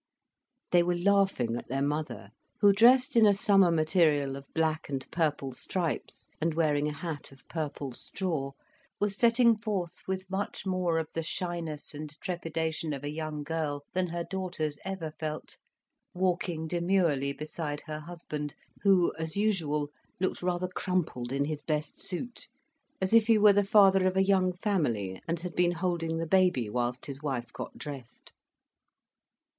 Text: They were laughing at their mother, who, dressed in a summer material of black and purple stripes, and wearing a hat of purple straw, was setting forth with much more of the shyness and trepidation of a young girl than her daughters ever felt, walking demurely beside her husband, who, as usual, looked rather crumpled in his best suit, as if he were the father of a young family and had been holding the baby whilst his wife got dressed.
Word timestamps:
They 0.71 0.81
were 0.81 0.97
laughing 0.97 1.55
at 1.57 1.67
their 1.67 1.83
mother, 1.83 2.31
who, 2.59 2.73
dressed 2.73 3.15
in 3.15 3.27
a 3.27 3.35
summer 3.35 3.69
material 3.69 4.35
of 4.35 4.51
black 4.51 4.89
and 4.89 5.05
purple 5.11 5.51
stripes, 5.53 6.27
and 6.41 6.55
wearing 6.55 6.87
a 6.87 6.91
hat 6.91 7.31
of 7.31 7.47
purple 7.47 7.91
straw, 7.91 8.53
was 8.99 9.15
setting 9.15 9.55
forth 9.55 9.99
with 10.07 10.27
much 10.27 10.65
more 10.65 10.97
of 10.97 11.13
the 11.13 11.21
shyness 11.21 11.93
and 11.93 12.19
trepidation 12.19 12.93
of 12.93 13.03
a 13.03 13.11
young 13.11 13.43
girl 13.43 13.83
than 13.93 14.07
her 14.07 14.23
daughters 14.23 14.79
ever 14.83 15.11
felt, 15.19 15.57
walking 16.15 16.67
demurely 16.67 17.31
beside 17.31 17.81
her 17.81 17.99
husband, 17.99 18.55
who, 18.81 19.13
as 19.19 19.37
usual, 19.37 19.91
looked 20.19 20.41
rather 20.41 20.67
crumpled 20.67 21.31
in 21.31 21.45
his 21.45 21.61
best 21.61 21.99
suit, 21.99 22.47
as 22.99 23.13
if 23.13 23.27
he 23.27 23.37
were 23.37 23.53
the 23.53 23.63
father 23.63 24.07
of 24.07 24.17
a 24.17 24.23
young 24.25 24.51
family 24.51 25.21
and 25.27 25.41
had 25.41 25.53
been 25.53 25.73
holding 25.73 26.17
the 26.17 26.25
baby 26.25 26.67
whilst 26.67 27.05
his 27.05 27.21
wife 27.21 27.53
got 27.53 27.77
dressed. 27.77 28.33